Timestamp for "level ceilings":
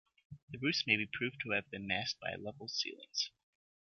2.33-3.29